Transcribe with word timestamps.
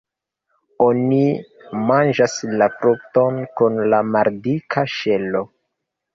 Oni 0.85 1.19
manĝas 1.89 2.39
la 2.63 2.69
frukton 2.79 3.39
kun 3.61 3.79
la 3.93 4.01
maldika 4.17 4.87
ŝelo. 4.97 5.45